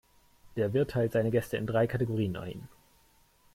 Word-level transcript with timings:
Der 0.55 0.73
Wirt 0.73 0.89
teilt 0.89 1.11
seine 1.11 1.29
Gäste 1.29 1.57
in 1.57 1.67
drei 1.67 1.85
Kategorien 1.85 2.35
ein. 2.35 2.67